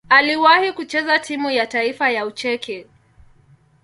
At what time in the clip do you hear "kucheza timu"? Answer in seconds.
0.73-1.51